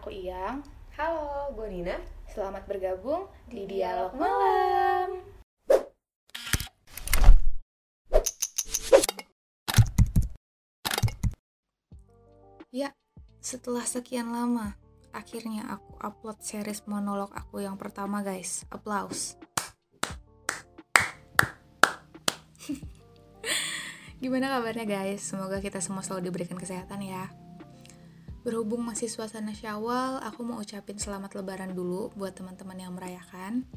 aku 0.00 0.16
Iyang. 0.16 0.64
Halo, 0.96 1.52
gue 1.52 1.68
Nina. 1.68 2.00
Selamat 2.32 2.64
bergabung 2.64 3.28
di 3.52 3.68
Di 3.68 3.84
Dialog 3.84 4.16
Dialog 4.16 4.16
Malam. 4.16 5.20
Ya, 12.72 12.96
setelah 13.44 13.84
sekian 13.84 14.32
lama, 14.32 14.72
akhirnya 15.12 15.68
aku 15.68 15.92
upload 16.00 16.40
series 16.40 16.80
monolog 16.88 17.28
aku 17.36 17.60
yang 17.60 17.76
pertama, 17.76 18.24
guys. 18.24 18.64
Applause. 18.72 19.36
Gimana 24.24 24.48
kabarnya, 24.48 24.88
guys? 24.88 25.20
Semoga 25.20 25.60
kita 25.60 25.84
semua 25.84 26.00
selalu 26.00 26.32
diberikan 26.32 26.56
kesehatan 26.56 27.04
ya. 27.04 27.28
Berhubung 28.40 28.80
masih 28.80 29.12
suasana 29.12 29.52
Syawal, 29.52 30.16
aku 30.24 30.40
mau 30.48 30.56
ucapin 30.64 30.96
selamat 30.96 31.36
lebaran 31.36 31.76
dulu 31.76 32.08
buat 32.16 32.32
teman-teman 32.32 32.80
yang 32.80 32.96
merayakan. 32.96 33.68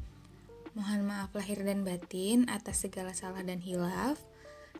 Mohon 0.72 1.04
maaf 1.04 1.36
lahir 1.36 1.60
dan 1.60 1.84
batin 1.84 2.48
atas 2.48 2.80
segala 2.80 3.12
salah 3.12 3.44
dan 3.44 3.60
hilaf. 3.60 4.16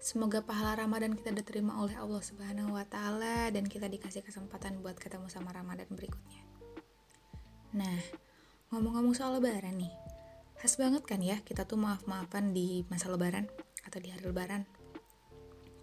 Semoga 0.00 0.40
pahala 0.40 0.80
Ramadan 0.80 1.12
kita 1.12 1.36
diterima 1.36 1.84
oleh 1.84 2.00
Allah 2.00 2.24
Subhanahu 2.24 2.72
wa 2.72 2.88
taala 2.88 3.52
dan 3.52 3.68
kita 3.68 3.84
dikasih 3.84 4.24
kesempatan 4.24 4.80
buat 4.80 4.96
ketemu 4.96 5.28
sama 5.28 5.52
Ramadan 5.52 5.92
berikutnya. 5.92 6.40
Nah, 7.76 8.00
ngomong-ngomong 8.72 9.12
soal 9.12 9.36
lebaran 9.36 9.76
nih. 9.76 9.92
Khas 10.64 10.80
banget 10.80 11.04
kan 11.04 11.20
ya 11.20 11.44
kita 11.44 11.68
tuh 11.68 11.76
maaf-maafan 11.76 12.56
di 12.56 12.88
masa 12.88 13.12
lebaran 13.12 13.44
atau 13.84 14.00
di 14.00 14.08
hari 14.08 14.24
lebaran. 14.24 14.64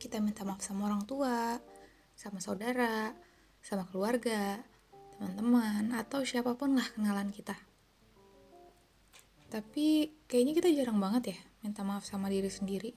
Kita 0.01 0.17
minta 0.17 0.41
maaf 0.41 0.65
sama 0.65 0.89
orang 0.89 1.05
tua, 1.05 1.61
sama 2.17 2.41
saudara, 2.41 3.13
sama 3.61 3.85
keluarga, 3.87 4.61
teman-teman, 5.15 5.93
atau 5.93 6.25
siapa 6.25 6.57
pun 6.57 6.73
lah 6.73 6.85
kenalan 6.97 7.29
kita. 7.29 7.53
Tapi 9.51 10.09
kayaknya 10.25 10.53
kita 10.57 10.69
jarang 10.71 10.97
banget 10.97 11.35
ya 11.35 11.39
minta 11.61 11.85
maaf 11.85 12.07
sama 12.07 12.31
diri 12.31 12.49
sendiri. 12.49 12.95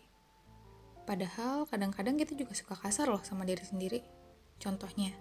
Padahal 1.05 1.69
kadang-kadang 1.69 2.17
kita 2.17 2.33
juga 2.33 2.57
suka 2.57 2.75
kasar 2.81 3.13
loh 3.13 3.21
sama 3.21 3.45
diri 3.45 3.61
sendiri. 3.61 4.01
Contohnya, 4.57 5.13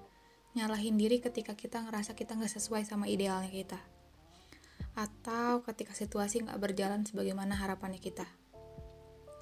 nyalahin 0.55 0.95
diri 0.95 1.19
ketika 1.19 1.57
kita 1.57 1.83
ngerasa 1.83 2.15
kita 2.15 2.39
nggak 2.39 2.53
sesuai 2.53 2.87
sama 2.87 3.11
idealnya 3.11 3.51
kita. 3.51 3.81
Atau 4.95 5.65
ketika 5.67 5.91
situasi 5.91 6.45
nggak 6.47 6.61
berjalan 6.61 7.03
sebagaimana 7.03 7.59
harapannya 7.59 7.99
kita. 7.99 8.23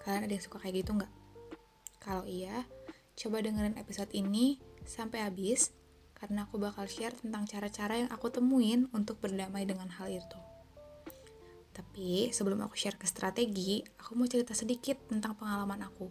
Kalian 0.02 0.26
ada 0.26 0.34
yang 0.34 0.42
suka 0.42 0.58
kayak 0.58 0.82
gitu 0.82 0.98
nggak? 0.98 1.14
Kalau 2.02 2.26
iya, 2.26 2.66
coba 3.14 3.46
dengerin 3.46 3.78
episode 3.78 4.10
ini 4.18 4.58
sampai 4.88 5.22
habis 5.22 5.70
karena 6.22 6.46
aku 6.46 6.62
bakal 6.62 6.86
share 6.86 7.18
tentang 7.18 7.50
cara-cara 7.50 8.06
yang 8.06 8.10
aku 8.14 8.30
temuin 8.30 8.86
untuk 8.94 9.18
berdamai 9.18 9.66
dengan 9.66 9.90
hal 9.98 10.14
itu. 10.14 10.38
Tapi 11.74 12.30
sebelum 12.30 12.62
aku 12.62 12.78
share 12.78 12.94
ke 12.94 13.10
strategi, 13.10 13.82
aku 13.98 14.14
mau 14.14 14.30
cerita 14.30 14.54
sedikit 14.54 15.02
tentang 15.10 15.34
pengalaman 15.34 15.82
aku. 15.82 16.06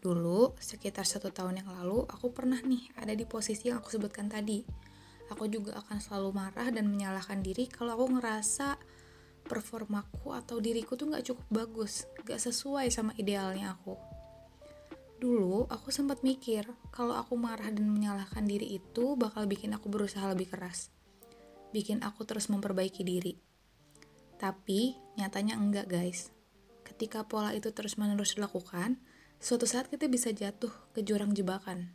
Dulu, 0.00 0.56
sekitar 0.56 1.04
satu 1.04 1.28
tahun 1.28 1.60
yang 1.60 1.68
lalu, 1.68 2.08
aku 2.08 2.32
pernah 2.32 2.64
nih 2.64 2.96
ada 2.96 3.12
di 3.12 3.28
posisi 3.28 3.68
yang 3.68 3.84
aku 3.84 3.92
sebutkan 3.92 4.32
tadi. 4.32 4.64
Aku 5.28 5.44
juga 5.44 5.76
akan 5.84 6.00
selalu 6.00 6.32
marah 6.32 6.72
dan 6.72 6.88
menyalahkan 6.88 7.44
diri 7.44 7.68
kalau 7.68 7.96
aku 8.00 8.16
ngerasa 8.16 8.80
performaku 9.44 10.32
atau 10.32 10.60
diriku 10.64 10.96
tuh 10.96 11.12
gak 11.12 11.28
cukup 11.28 11.46
bagus, 11.52 12.08
gak 12.24 12.40
sesuai 12.40 12.88
sama 12.88 13.12
idealnya 13.20 13.76
aku. 13.76 14.13
Dulu, 15.22 15.70
aku 15.70 15.94
sempat 15.94 16.26
mikir 16.26 16.66
kalau 16.90 17.14
aku 17.14 17.38
marah 17.38 17.70
dan 17.70 17.86
menyalahkan 17.86 18.42
diri 18.42 18.76
itu 18.76 19.14
bakal 19.14 19.46
bikin 19.46 19.70
aku 19.72 19.86
berusaha 19.86 20.26
lebih 20.34 20.50
keras. 20.50 20.90
Bikin 21.70 22.02
aku 22.02 22.26
terus 22.26 22.50
memperbaiki 22.50 23.06
diri. 23.06 23.38
Tapi, 24.36 24.98
nyatanya 25.14 25.54
enggak 25.54 25.86
guys. 25.86 26.34
Ketika 26.84 27.24
pola 27.24 27.54
itu 27.54 27.70
terus-menerus 27.70 28.36
dilakukan, 28.36 28.98
suatu 29.38 29.64
saat 29.64 29.88
kita 29.88 30.10
bisa 30.10 30.34
jatuh 30.34 30.70
ke 30.92 31.00
jurang 31.00 31.32
jebakan. 31.32 31.94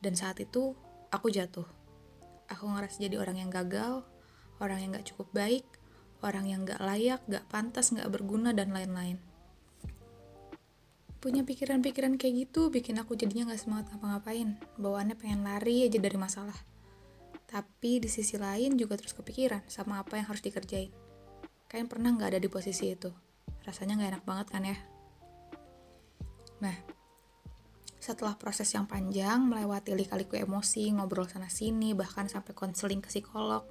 Dan 0.00 0.16
saat 0.16 0.40
itu, 0.42 0.74
aku 1.12 1.28
jatuh. 1.30 1.68
Aku 2.50 2.70
ngerasa 2.70 3.02
jadi 3.02 3.20
orang 3.20 3.46
yang 3.46 3.50
gagal, 3.52 4.06
orang 4.58 4.78
yang 4.82 4.90
gak 4.96 5.12
cukup 5.12 5.30
baik, 5.34 5.66
orang 6.22 6.46
yang 6.48 6.62
gak 6.64 6.80
layak, 6.82 7.20
gak 7.26 7.46
pantas, 7.50 7.92
gak 7.92 8.08
berguna, 8.10 8.54
dan 8.54 8.72
lain-lain. 8.72 9.18
Punya 11.26 11.42
pikiran-pikiran 11.42 12.22
kayak 12.22 12.46
gitu 12.46 12.70
bikin 12.70 13.02
aku 13.02 13.18
jadinya 13.18 13.50
gak 13.50 13.58
semangat 13.58 13.90
ngapa-ngapain. 13.90 14.62
Bawaannya 14.78 15.18
pengen 15.18 15.42
lari 15.42 15.82
aja 15.82 15.98
dari 15.98 16.14
masalah. 16.14 16.54
Tapi 17.50 17.98
di 17.98 18.06
sisi 18.06 18.38
lain 18.38 18.78
juga 18.78 18.94
terus 18.94 19.10
kepikiran 19.10 19.66
sama 19.66 19.98
apa 19.98 20.22
yang 20.22 20.30
harus 20.30 20.38
dikerjain. 20.38 20.94
Kalian 21.66 21.90
pernah 21.90 22.14
gak 22.14 22.30
ada 22.30 22.38
di 22.38 22.46
posisi 22.46 22.94
itu? 22.94 23.10
Rasanya 23.66 23.98
gak 23.98 24.10
enak 24.14 24.22
banget 24.22 24.46
kan 24.54 24.70
ya? 24.70 24.78
Nah, 26.62 26.78
setelah 27.98 28.38
proses 28.38 28.70
yang 28.70 28.86
panjang, 28.86 29.50
melewati 29.50 29.98
lika-liku 29.98 30.38
emosi, 30.38 30.94
ngobrol 30.94 31.26
sana-sini, 31.26 31.90
bahkan 31.98 32.30
sampai 32.30 32.54
konseling 32.54 33.02
ke 33.02 33.10
psikolog, 33.10 33.66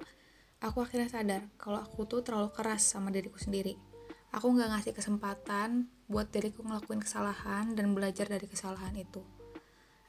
aku 0.60 0.84
akhirnya 0.84 1.08
sadar 1.08 1.48
kalau 1.56 1.80
aku 1.80 2.04
tuh 2.04 2.20
terlalu 2.20 2.52
keras 2.52 2.84
sama 2.84 3.08
diriku 3.08 3.40
sendiri. 3.40 3.95
Aku 4.36 4.52
nggak 4.52 4.68
ngasih 4.68 4.92
kesempatan 4.92 5.88
buat 6.12 6.28
diriku 6.28 6.60
ngelakuin 6.60 7.00
kesalahan 7.00 7.72
dan 7.72 7.96
belajar 7.96 8.28
dari 8.28 8.44
kesalahan 8.44 8.92
itu. 8.92 9.24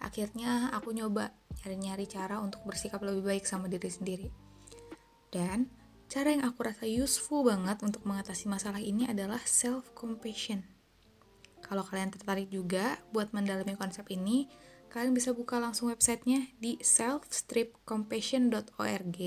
Akhirnya 0.03 0.67
aku 0.75 0.91
nyoba 0.91 1.31
nyari-nyari 1.63 2.11
cara 2.11 2.43
untuk 2.43 2.59
bersikap 2.67 2.99
lebih 3.07 3.23
baik 3.23 3.47
sama 3.47 3.71
diri 3.71 3.87
sendiri. 3.87 4.27
Dan 5.31 5.71
cara 6.11 6.35
yang 6.35 6.43
aku 6.43 6.67
rasa 6.67 6.83
useful 6.83 7.47
banget 7.47 7.79
untuk 7.87 8.03
mengatasi 8.03 8.51
masalah 8.51 8.83
ini 8.83 9.07
adalah 9.07 9.39
self-compassion. 9.47 10.59
Kalau 11.63 11.87
kalian 11.87 12.11
tertarik 12.11 12.51
juga 12.51 12.99
buat 13.15 13.31
mendalami 13.31 13.79
konsep 13.79 14.11
ini, 14.11 14.51
kalian 14.91 15.15
bisa 15.15 15.31
buka 15.31 15.55
langsung 15.55 15.87
websitenya 15.87 16.51
di 16.59 16.75
selfstripcompassion.org. 16.83 19.19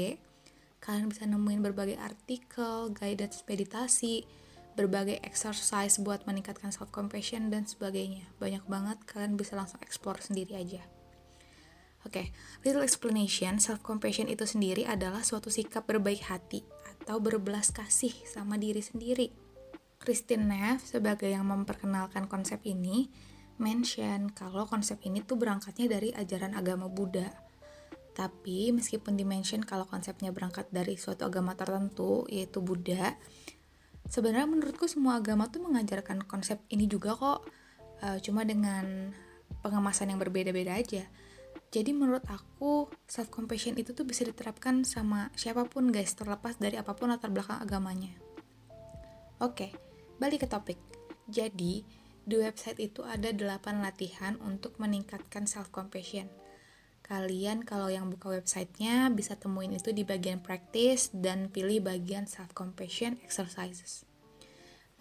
Kalian 0.81 1.09
bisa 1.09 1.25
nemuin 1.25 1.61
berbagai 1.61 1.97
artikel, 2.01 2.89
guided 2.97 3.37
meditasi, 3.45 4.25
berbagai 4.75 5.23
exercise 5.25 5.99
buat 6.03 6.27
meningkatkan 6.27 6.71
self-compassion, 6.71 7.49
dan 7.51 7.67
sebagainya. 7.67 8.29
Banyak 8.39 8.65
banget, 8.67 8.99
kalian 9.07 9.35
bisa 9.35 9.55
langsung 9.59 9.83
explore 9.83 10.23
sendiri 10.23 10.59
aja. 10.59 10.83
Oke, 12.01 12.17
okay, 12.17 12.27
little 12.65 12.81
explanation, 12.81 13.61
self-compassion 13.61 14.33
itu 14.33 14.49
sendiri 14.49 14.89
adalah 14.89 15.21
suatu 15.21 15.53
sikap 15.53 15.85
berbaik 15.85 16.25
hati 16.33 16.65
atau 17.05 17.21
berbelas 17.21 17.69
kasih 17.77 18.13
sama 18.25 18.57
diri 18.57 18.81
sendiri. 18.81 19.29
Christine 20.01 20.49
Neff 20.49 20.89
sebagai 20.89 21.29
yang 21.29 21.45
memperkenalkan 21.45 22.25
konsep 22.25 22.65
ini 22.65 23.13
mention 23.61 24.33
kalau 24.33 24.65
konsep 24.65 24.97
ini 25.05 25.21
tuh 25.21 25.37
berangkatnya 25.37 25.93
dari 25.93 26.09
ajaran 26.17 26.57
agama 26.57 26.89
Buddha. 26.89 27.29
Tapi 28.17 28.73
meskipun 28.73 29.21
dimention 29.21 29.61
kalau 29.61 29.85
konsepnya 29.85 30.33
berangkat 30.33 30.73
dari 30.73 30.97
suatu 30.97 31.29
agama 31.29 31.53
tertentu 31.53 32.25
yaitu 32.33 32.65
Buddha, 32.65 33.13
sebenarnya 34.11 34.51
menurutku 34.51 34.91
semua 34.91 35.23
agama 35.23 35.47
tuh 35.47 35.63
mengajarkan 35.63 36.27
konsep 36.27 36.59
ini 36.69 36.91
juga 36.91 37.15
kok, 37.15 37.47
uh, 38.03 38.19
cuma 38.19 38.43
dengan 38.43 39.15
pengemasan 39.63 40.11
yang 40.11 40.21
berbeda-beda 40.21 40.75
aja. 40.75 41.07
Jadi 41.71 41.95
menurut 41.95 42.27
aku 42.27 42.91
self 43.07 43.31
compassion 43.31 43.79
itu 43.79 43.95
tuh 43.95 44.03
bisa 44.03 44.27
diterapkan 44.27 44.83
sama 44.83 45.31
siapa 45.39 45.63
pun 45.71 45.95
guys, 45.95 46.19
terlepas 46.19 46.59
dari 46.59 46.75
apa 46.75 46.99
pun 46.99 47.15
latar 47.15 47.31
belakang 47.31 47.63
agamanya. 47.63 48.11
Oke, 49.39 49.71
balik 50.19 50.45
ke 50.45 50.49
topik. 50.51 50.77
Jadi, 51.31 51.87
di 52.27 52.35
website 52.37 52.83
itu 52.83 53.07
ada 53.07 53.31
8 53.31 53.81
latihan 53.81 54.35
untuk 54.43 54.77
meningkatkan 54.83 55.47
self 55.47 55.71
compassion. 55.71 56.27
Kalian 57.11 57.67
kalau 57.67 57.91
yang 57.91 58.07
buka 58.07 58.31
websitenya 58.31 59.11
bisa 59.11 59.35
temuin 59.35 59.75
itu 59.75 59.91
di 59.91 60.07
bagian 60.07 60.39
practice 60.39 61.11
dan 61.11 61.51
pilih 61.51 61.83
bagian 61.83 62.31
self 62.31 62.55
compassion 62.55 63.19
exercises. 63.27 64.07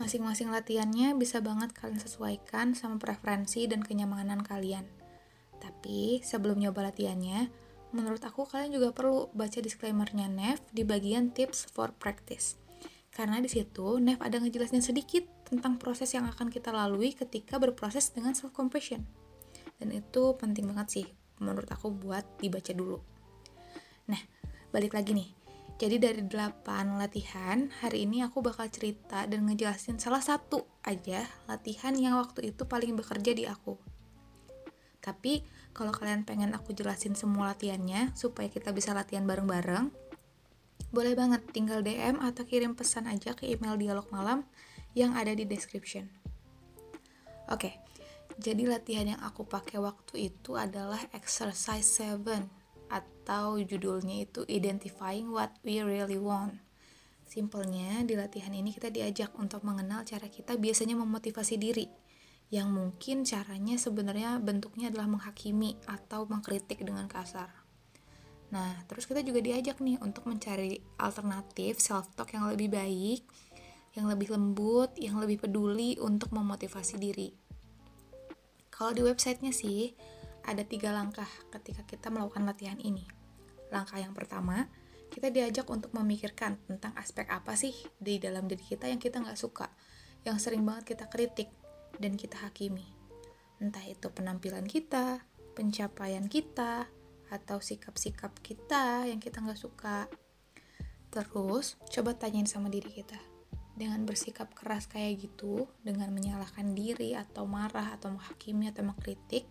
Masing-masing 0.01 0.49
latihannya 0.49 1.13
bisa 1.13 1.37
banget 1.37 1.69
kalian 1.77 2.01
sesuaikan 2.01 2.73
sama 2.73 2.97
preferensi 2.97 3.69
dan 3.69 3.85
kenyamanan 3.85 4.41
kalian. 4.41 4.89
Tapi 5.61 6.25
sebelum 6.25 6.57
nyoba 6.57 6.89
latihannya, 6.89 7.53
menurut 7.93 8.25
aku 8.25 8.49
kalian 8.49 8.73
juga 8.73 8.89
perlu 8.89 9.29
baca 9.37 9.61
disclaimernya 9.61 10.33
Nev 10.33 10.57
di 10.73 10.81
bagian 10.81 11.29
tips 11.29 11.69
for 11.69 11.93
practice. 11.93 12.57
Karena 13.13 13.37
di 13.37 13.53
situ 13.53 14.01
Nev 14.01 14.17
ada 14.17 14.41
ngejelasin 14.41 14.81
sedikit 14.81 15.29
tentang 15.45 15.77
proses 15.77 16.09
yang 16.17 16.25
akan 16.25 16.49
kita 16.49 16.73
lalui 16.73 17.13
ketika 17.13 17.61
berproses 17.61 18.09
dengan 18.09 18.33
self 18.33 18.49
compassion. 18.49 19.05
Dan 19.77 19.93
itu 19.93 20.33
penting 20.41 20.65
banget 20.73 20.89
sih 20.89 21.18
menurut 21.39 21.67
aku 21.71 21.91
buat 21.91 22.23
dibaca 22.39 22.71
dulu. 22.75 22.99
Nah, 24.11 24.21
balik 24.69 24.93
lagi 24.93 25.15
nih. 25.15 25.29
Jadi 25.79 25.95
dari 25.95 26.21
8 26.27 26.99
latihan, 26.99 27.71
hari 27.79 28.03
ini 28.03 28.19
aku 28.19 28.43
bakal 28.43 28.67
cerita 28.67 29.23
dan 29.23 29.47
ngejelasin 29.47 29.95
salah 29.95 30.19
satu 30.19 30.67
aja 30.83 31.23
latihan 31.47 31.95
yang 31.95 32.19
waktu 32.19 32.51
itu 32.51 32.67
paling 32.67 32.99
bekerja 32.99 33.31
di 33.31 33.47
aku. 33.47 33.79
Tapi 34.99 35.39
Kalau 35.79 35.93
kalian 35.93 36.25
pengen 36.25 36.51
aku 36.57 36.73
jelasin 36.73 37.13
semua 37.13 37.53
latihannya 37.53 38.11
supaya 38.17 38.49
kita 38.49 38.73
bisa 38.73 38.91
latihan 38.91 39.23
bareng-bareng, 39.23 39.93
boleh 40.89 41.13
banget 41.13 41.45
tinggal 41.53 41.85
DM 41.85 42.17
atau 42.19 42.43
kirim 42.43 42.73
pesan 42.73 43.05
aja 43.05 43.37
ke 43.37 43.45
email 43.45 43.77
dialog 43.77 44.09
malam 44.09 44.41
yang 44.97 45.13
ada 45.13 45.29
di 45.31 45.45
description. 45.45 46.09
Oke, 47.47 47.77
jadi 48.39 48.71
latihan 48.71 49.11
yang 49.11 49.19
aku 49.19 49.43
pakai 49.43 49.83
waktu 49.83 50.31
itu 50.31 50.55
adalah 50.55 51.03
exercise 51.11 51.99
7 51.99 52.47
atau 52.87 53.59
judulnya 53.59 54.23
itu 54.23 54.47
identifying 54.47 55.27
what 55.27 55.51
we 55.61 55.83
really 55.83 56.15
want. 56.15 56.55
Simpelnya, 57.27 58.01
di 58.07 58.15
latihan 58.15 58.55
ini 58.55 58.71
kita 58.71 58.87
diajak 58.89 59.35
untuk 59.35 59.67
mengenal 59.67 60.07
cara 60.07 60.31
kita 60.31 60.55
biasanya 60.55 60.95
memotivasi 60.95 61.59
diri, 61.59 61.85
yang 62.49 62.71
mungkin 62.71 63.27
caranya 63.27 63.77
sebenarnya 63.77 64.39
bentuknya 64.41 64.89
adalah 64.89 65.05
menghakimi 65.05 65.77
atau 65.85 66.25
mengkritik 66.25 66.81
dengan 66.81 67.05
kasar. 67.11 67.51
Nah, 68.49 68.81
terus 68.89 69.05
kita 69.05 69.21
juga 69.21 69.43
diajak 69.45 69.77
nih 69.83 70.01
untuk 70.01 70.25
mencari 70.25 70.81
alternatif 70.97 71.77
self-talk 71.77 72.33
yang 72.33 72.49
lebih 72.49 72.71
baik, 72.73 73.21
yang 73.93 74.09
lebih 74.09 74.33
lembut, 74.33 74.95
yang 74.97 75.21
lebih 75.21 75.43
peduli 75.43 75.99
untuk 76.01 76.33
memotivasi 76.33 76.97
diri. 76.97 77.48
Kalau 78.79 78.95
di 78.95 79.03
websitenya 79.03 79.51
sih, 79.51 79.91
ada 80.47 80.63
tiga 80.63 80.95
langkah 80.95 81.27
ketika 81.51 81.83
kita 81.83 82.07
melakukan 82.07 82.47
latihan 82.47 82.79
ini. 82.79 83.03
Langkah 83.75 83.99
yang 83.99 84.15
pertama, 84.15 84.71
kita 85.11 85.27
diajak 85.35 85.67
untuk 85.67 85.91
memikirkan 85.91 86.55
tentang 86.63 86.95
aspek 86.95 87.27
apa 87.27 87.59
sih 87.59 87.75
di 87.99 88.23
dalam 88.23 88.47
diri 88.47 88.63
kita 88.63 88.87
yang 88.87 89.03
kita 89.03 89.19
nggak 89.19 89.35
suka, 89.35 89.67
yang 90.23 90.39
sering 90.39 90.63
banget 90.63 90.95
kita 90.95 91.11
kritik 91.11 91.51
dan 91.99 92.15
kita 92.15 92.39
hakimi. 92.39 92.87
Entah 93.59 93.83
itu 93.83 94.07
penampilan 94.15 94.63
kita, 94.63 95.27
pencapaian 95.59 96.31
kita, 96.31 96.87
atau 97.35 97.59
sikap-sikap 97.59 98.31
kita 98.39 99.11
yang 99.11 99.19
kita 99.19 99.43
nggak 99.43 99.59
suka. 99.59 100.07
Terus, 101.11 101.75
coba 101.91 102.15
tanyain 102.15 102.47
sama 102.47 102.71
diri 102.71 102.95
kita. 102.95 103.38
Dengan 103.79 104.03
bersikap 104.03 104.51
keras 104.51 104.91
kayak 104.91 105.23
gitu, 105.23 105.71
dengan 105.79 106.11
menyalahkan 106.11 106.75
diri 106.75 107.15
atau 107.15 107.47
marah 107.47 107.95
atau 107.95 108.11
menghakimi 108.11 108.67
atau 108.67 108.83
mengkritik, 108.83 109.47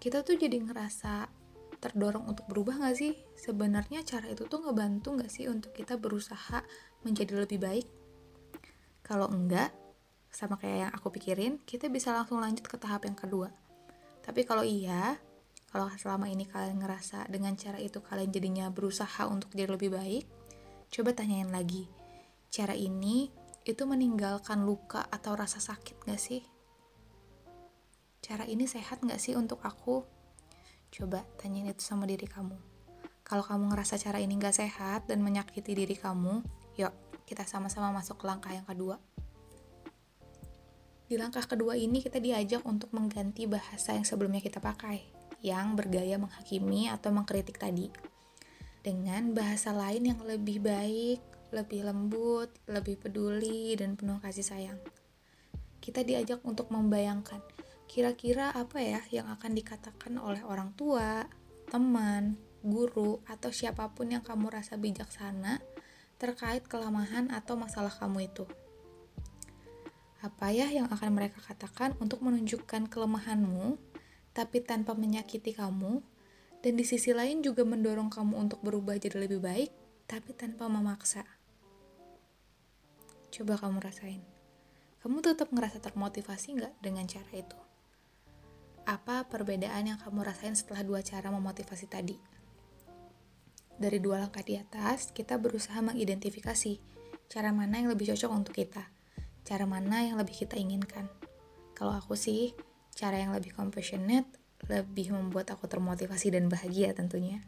kita 0.00 0.24
tuh 0.24 0.40
jadi 0.40 0.56
ngerasa 0.64 1.28
terdorong 1.76 2.24
untuk 2.24 2.48
berubah 2.48 2.80
gak 2.88 2.96
sih? 2.96 3.12
Sebenarnya 3.36 4.00
cara 4.00 4.32
itu 4.32 4.48
tuh 4.48 4.64
ngebantu 4.64 5.20
gak 5.20 5.28
sih 5.28 5.44
untuk 5.44 5.76
kita 5.76 6.00
berusaha 6.00 6.64
menjadi 7.04 7.44
lebih 7.44 7.60
baik? 7.60 7.86
Kalau 9.04 9.28
enggak, 9.28 9.76
sama 10.32 10.56
kayak 10.56 10.88
yang 10.88 10.92
aku 10.96 11.12
pikirin, 11.12 11.60
kita 11.68 11.92
bisa 11.92 12.16
langsung 12.16 12.40
lanjut 12.40 12.64
ke 12.64 12.80
tahap 12.80 13.04
yang 13.04 13.18
kedua. 13.18 13.52
Tapi 14.24 14.48
kalau 14.48 14.64
iya, 14.64 15.20
kalau 15.68 15.90
selama 15.98 16.32
ini 16.32 16.48
kalian 16.48 16.80
ngerasa 16.80 17.28
dengan 17.28 17.52
cara 17.58 17.76
itu 17.76 18.00
kalian 18.00 18.32
jadinya 18.32 18.66
berusaha 18.72 19.28
untuk 19.28 19.52
jadi 19.52 19.76
lebih 19.76 19.92
baik, 19.92 20.24
coba 20.88 21.12
tanyain 21.12 21.52
lagi. 21.52 22.01
Cara 22.52 22.76
ini 22.76 23.32
itu 23.64 23.88
meninggalkan 23.88 24.68
luka 24.68 25.08
atau 25.08 25.32
rasa 25.32 25.56
sakit 25.56 26.04
gak 26.04 26.20
sih? 26.20 26.44
Cara 28.20 28.44
ini 28.44 28.68
sehat 28.68 29.00
gak 29.00 29.16
sih 29.16 29.32
untuk 29.32 29.64
aku? 29.64 30.04
Coba 30.92 31.24
tanyain 31.40 31.72
itu 31.72 31.80
sama 31.80 32.04
diri 32.04 32.28
kamu. 32.28 32.52
Kalau 33.24 33.40
kamu 33.40 33.72
ngerasa 33.72 33.96
cara 33.96 34.20
ini 34.20 34.36
gak 34.36 34.52
sehat 34.52 35.08
dan 35.08 35.24
menyakiti 35.24 35.72
diri 35.72 35.96
kamu, 35.96 36.44
yuk 36.76 36.92
kita 37.24 37.48
sama-sama 37.48 37.88
masuk 37.88 38.20
ke 38.20 38.28
langkah 38.28 38.52
yang 38.52 38.68
kedua. 38.68 39.00
Di 41.08 41.16
langkah 41.16 41.48
kedua 41.48 41.72
ini 41.80 42.04
kita 42.04 42.20
diajak 42.20 42.68
untuk 42.68 42.92
mengganti 42.92 43.48
bahasa 43.48 43.96
yang 43.96 44.04
sebelumnya 44.04 44.44
kita 44.44 44.60
pakai 44.60 45.00
yang 45.40 45.72
bergaya 45.72 46.20
menghakimi 46.20 46.92
atau 46.92 47.16
mengkritik 47.16 47.56
tadi 47.56 47.88
dengan 48.84 49.30
bahasa 49.32 49.70
lain 49.70 50.12
yang 50.12 50.20
lebih 50.26 50.58
baik, 50.58 51.31
lebih 51.52 51.84
lembut, 51.86 52.48
lebih 52.66 52.98
peduli, 52.98 53.76
dan 53.76 53.94
penuh 53.94 54.18
kasih 54.18 54.42
sayang. 54.42 54.80
Kita 55.78 56.02
diajak 56.02 56.40
untuk 56.42 56.72
membayangkan 56.72 57.44
kira-kira 57.92 58.48
apa 58.56 58.80
ya 58.80 59.04
yang 59.12 59.28
akan 59.28 59.52
dikatakan 59.52 60.16
oleh 60.16 60.40
orang 60.48 60.72
tua, 60.72 61.28
teman, 61.68 62.40
guru, 62.64 63.20
atau 63.28 63.52
siapa 63.52 63.92
pun 63.92 64.08
yang 64.08 64.24
kamu 64.24 64.48
rasa 64.48 64.80
bijaksana 64.80 65.60
terkait 66.16 66.64
kelemahan 66.64 67.28
atau 67.28 67.58
masalah 67.60 67.92
kamu 67.92 68.32
itu. 68.32 68.48
Apa 70.24 70.54
ya 70.54 70.70
yang 70.72 70.88
akan 70.88 71.10
mereka 71.12 71.42
katakan 71.44 71.92
untuk 71.98 72.22
menunjukkan 72.24 72.88
kelemahanmu 72.88 73.76
tapi 74.32 74.64
tanpa 74.64 74.96
menyakiti 74.96 75.52
kamu, 75.52 76.00
dan 76.64 76.72
di 76.78 76.84
sisi 76.88 77.12
lain 77.12 77.44
juga 77.44 77.68
mendorong 77.68 78.08
kamu 78.08 78.40
untuk 78.48 78.64
berubah 78.64 78.96
jadi 78.96 79.28
lebih 79.28 79.44
baik, 79.44 79.70
tapi 80.08 80.32
tanpa 80.32 80.72
memaksa. 80.72 81.26
Coba 83.32 83.56
kamu 83.56 83.80
rasain. 83.80 84.20
Kamu 85.00 85.24
tetap 85.24 85.48
ngerasa 85.48 85.80
termotivasi 85.80 86.52
nggak 86.52 86.84
dengan 86.84 87.08
cara 87.08 87.32
itu? 87.32 87.56
Apa 88.84 89.24
perbedaan 89.24 89.88
yang 89.88 89.96
kamu 89.96 90.20
rasain 90.20 90.52
setelah 90.52 90.84
dua 90.84 91.00
cara 91.00 91.32
memotivasi 91.32 91.88
tadi? 91.88 92.20
Dari 93.80 93.98
dua 94.04 94.20
langkah 94.20 94.44
di 94.44 94.60
atas, 94.60 95.16
kita 95.16 95.40
berusaha 95.40 95.80
mengidentifikasi 95.80 96.76
cara 97.32 97.56
mana 97.56 97.80
yang 97.80 97.88
lebih 97.88 98.12
cocok 98.12 98.30
untuk 98.36 98.52
kita, 98.52 98.84
cara 99.48 99.64
mana 99.64 100.04
yang 100.04 100.20
lebih 100.20 100.44
kita 100.44 100.60
inginkan. 100.60 101.08
Kalau 101.72 101.96
aku 101.96 102.12
sih, 102.12 102.52
cara 102.92 103.16
yang 103.16 103.32
lebih 103.32 103.56
compassionate 103.56 104.28
lebih 104.68 105.10
membuat 105.10 105.50
aku 105.56 105.66
termotivasi 105.66 106.36
dan 106.36 106.52
bahagia 106.52 106.92
tentunya. 106.92 107.40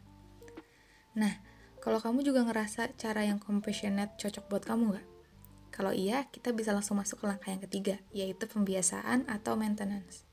Nah, 1.13 1.31
kalau 1.77 2.01
kamu 2.01 2.25
juga 2.25 2.41
ngerasa 2.41 2.97
cara 2.97 3.23
yang 3.23 3.37
compassionate 3.37 4.17
cocok 4.17 4.49
buat 4.49 4.65
kamu 4.65 4.97
gak? 4.99 5.07
Kalau 5.75 5.91
iya, 5.91 6.23
kita 6.31 6.55
bisa 6.55 6.71
langsung 6.71 6.95
masuk 6.95 7.19
ke 7.19 7.25
langkah 7.27 7.51
yang 7.51 7.59
ketiga, 7.67 7.99
yaitu 8.15 8.47
pembiasaan 8.47 9.27
atau 9.27 9.59
maintenance. 9.59 10.23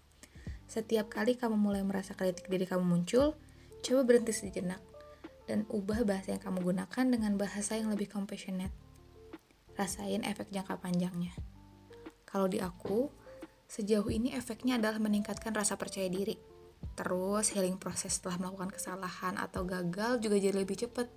Setiap 0.70 1.10
kali 1.10 1.34
kamu 1.34 1.58
mulai 1.58 1.82
merasa 1.82 2.14
kritik 2.14 2.46
diri 2.46 2.62
kamu 2.62 2.86
muncul, 2.86 3.34
coba 3.82 4.00
berhenti 4.06 4.30
sejenak 4.30 4.78
dan 5.50 5.66
ubah 5.66 6.06
bahasa 6.06 6.38
yang 6.38 6.42
kamu 6.46 6.62
gunakan 6.62 7.04
dengan 7.10 7.34
bahasa 7.34 7.74
yang 7.74 7.90
lebih 7.90 8.06
compassionate. 8.06 8.70
Rasain 9.74 10.22
efek 10.22 10.54
jangka 10.54 10.78
panjangnya. 10.78 11.34
Kalau 12.22 12.46
di 12.46 12.62
aku, 12.62 13.10
Sejauh 13.72 14.12
ini 14.12 14.36
efeknya 14.36 14.76
adalah 14.76 15.00
meningkatkan 15.00 15.56
rasa 15.56 15.80
percaya 15.80 16.04
diri. 16.04 16.36
Terus 16.92 17.56
healing 17.56 17.80
proses 17.80 18.20
setelah 18.20 18.36
melakukan 18.36 18.68
kesalahan 18.68 19.40
atau 19.40 19.64
gagal 19.64 20.20
juga 20.20 20.36
jadi 20.36 20.60
lebih 20.60 20.76
cepat. 20.76 21.08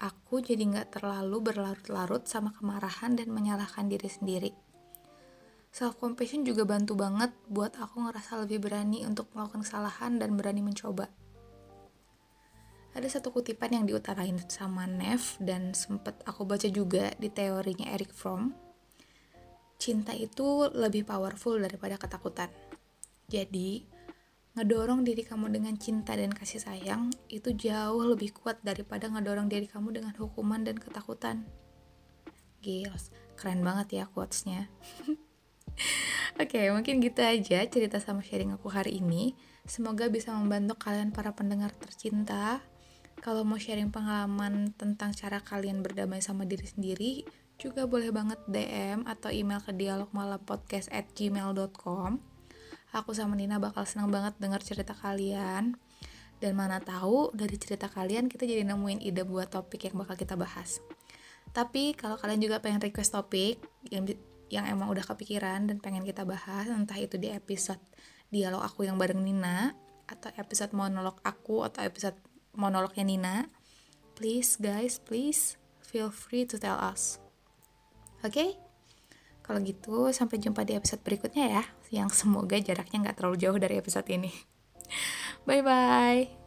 Aku 0.00 0.40
jadi 0.40 0.64
nggak 0.64 0.96
terlalu 0.96 1.52
berlarut-larut 1.52 2.24
sama 2.24 2.56
kemarahan 2.56 3.20
dan 3.20 3.28
menyalahkan 3.28 3.84
diri 3.84 4.08
sendiri. 4.08 4.52
Self 5.70 6.00
compassion 6.00 6.42
juga 6.42 6.64
bantu 6.64 6.96
banget 6.96 7.30
buat 7.46 7.76
aku 7.76 8.08
ngerasa 8.08 8.42
lebih 8.42 8.64
berani 8.64 9.04
untuk 9.04 9.28
melakukan 9.36 9.62
kesalahan 9.62 10.16
dan 10.16 10.34
berani 10.40 10.64
mencoba. 10.64 11.12
Ada 12.90 13.20
satu 13.20 13.30
kutipan 13.30 13.70
yang 13.76 13.84
diutarain 13.86 14.40
sama 14.50 14.88
Nev 14.88 15.22
dan 15.38 15.76
sempet 15.76 16.18
aku 16.26 16.42
baca 16.42 16.66
juga 16.66 17.14
di 17.20 17.30
teorinya 17.30 17.86
Eric 17.94 18.10
Fromm 18.10 18.70
cinta 19.80 20.12
itu 20.12 20.68
lebih 20.76 21.08
powerful 21.08 21.56
daripada 21.56 21.96
ketakutan. 21.96 22.52
Jadi, 23.32 23.88
ngedorong 24.58 25.06
diri 25.06 25.22
kamu 25.22 25.54
dengan 25.54 25.78
cinta 25.78 26.18
dan 26.18 26.34
kasih 26.34 26.58
sayang 26.58 27.14
itu 27.30 27.54
jauh 27.54 28.02
lebih 28.02 28.34
kuat 28.34 28.58
daripada 28.66 29.06
ngedorong 29.06 29.46
diri 29.46 29.70
kamu 29.70 29.94
dengan 29.94 30.14
hukuman 30.18 30.66
dan 30.66 30.74
ketakutan. 30.76 31.46
Gils, 32.60 33.14
keren 33.38 33.62
banget 33.62 34.02
ya 34.02 34.04
quotesnya. 34.10 34.66
Oke, 36.40 36.56
okay, 36.56 36.66
mungkin 36.74 36.98
gitu 36.98 37.22
aja 37.22 37.62
cerita 37.68 38.02
sama 38.02 38.26
sharing 38.26 38.52
aku 38.52 38.68
hari 38.72 38.98
ini. 38.98 39.38
Semoga 39.64 40.10
bisa 40.10 40.34
membantu 40.34 40.76
kalian 40.82 41.14
para 41.14 41.30
pendengar 41.36 41.70
tercinta. 41.76 42.58
Kalau 43.20 43.44
mau 43.44 43.60
sharing 43.60 43.92
pengalaman 43.92 44.72
tentang 44.74 45.12
cara 45.12 45.44
kalian 45.44 45.84
berdamai 45.84 46.24
sama 46.24 46.48
diri 46.48 46.64
sendiri, 46.64 47.12
juga 47.60 47.84
boleh 47.84 48.08
banget 48.08 48.40
DM 48.48 49.04
atau 49.04 49.28
email 49.28 49.60
ke 49.60 49.76
dialogmalapodcast 49.76 50.88
at 50.88 51.12
gmail.com 51.12 52.29
Aku 52.90 53.14
sama 53.14 53.38
Nina 53.38 53.62
bakal 53.62 53.86
senang 53.86 54.10
banget 54.10 54.34
dengar 54.42 54.58
cerita 54.66 54.90
kalian 54.98 55.78
Dan 56.42 56.52
mana 56.58 56.82
tahu 56.82 57.30
dari 57.30 57.54
cerita 57.54 57.86
kalian 57.86 58.26
kita 58.26 58.42
jadi 58.42 58.66
nemuin 58.66 58.98
ide 58.98 59.22
buat 59.22 59.50
topik 59.50 59.86
yang 59.86 60.02
bakal 60.02 60.18
kita 60.18 60.34
bahas 60.34 60.82
Tapi 61.54 61.94
kalau 61.94 62.18
kalian 62.18 62.42
juga 62.42 62.58
pengen 62.58 62.82
request 62.82 63.14
topik 63.14 63.62
yang, 63.94 64.10
yang 64.50 64.66
emang 64.66 64.90
udah 64.90 65.06
kepikiran 65.06 65.70
dan 65.70 65.78
pengen 65.78 66.02
kita 66.02 66.26
bahas 66.26 66.66
Entah 66.66 66.98
itu 66.98 67.14
di 67.14 67.30
episode 67.30 67.78
dialog 68.34 68.66
aku 68.66 68.90
yang 68.90 68.98
bareng 68.98 69.22
Nina 69.22 69.70
Atau 70.10 70.34
episode 70.34 70.74
monolog 70.74 71.22
aku 71.22 71.62
atau 71.62 71.86
episode 71.86 72.18
monolognya 72.58 73.06
Nina 73.06 73.36
Please 74.18 74.58
guys, 74.58 74.98
please 74.98 75.54
feel 75.78 76.10
free 76.10 76.42
to 76.42 76.58
tell 76.58 76.76
us 76.76 77.22
Oke? 78.26 78.34
Okay? 78.34 78.69
Kalau 79.40 79.58
gitu, 79.64 80.14
sampai 80.14 80.38
jumpa 80.38 80.62
di 80.62 80.78
episode 80.78 81.02
berikutnya 81.02 81.60
ya, 81.60 81.64
yang 81.90 82.08
semoga 82.12 82.56
jaraknya 82.60 83.10
nggak 83.10 83.16
terlalu 83.18 83.36
jauh 83.40 83.58
dari 83.58 83.80
episode 83.80 84.06
ini. 84.10 84.30
bye 85.46 85.62
bye 85.62 86.39